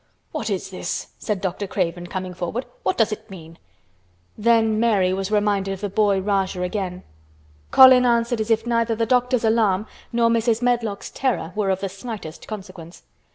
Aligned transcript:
"What 0.31 0.49
is 0.49 0.71
this?" 0.71 1.09
said 1.19 1.41
Dr. 1.41 1.67
Craven, 1.67 2.07
coming 2.07 2.33
forward. 2.33 2.65
"What 2.81 2.97
does 2.97 3.11
it 3.11 3.29
mean?" 3.29 3.59
Then 4.35 4.79
Mary 4.79 5.13
was 5.13 5.29
reminded 5.29 5.73
of 5.75 5.81
the 5.81 5.89
boy 5.89 6.19
Rajah 6.19 6.63
again. 6.63 7.03
Colin 7.69 8.03
answered 8.03 8.41
as 8.41 8.49
if 8.49 8.65
neither 8.65 8.95
the 8.95 9.05
doctor's 9.05 9.45
alarm 9.45 9.85
nor 10.11 10.27
Mrs. 10.31 10.59
Medlock's 10.63 11.11
terror 11.11 11.53
were 11.55 11.69
of 11.69 11.81
the 11.81 11.87
slightest 11.87 12.47
consequence. 12.47 13.03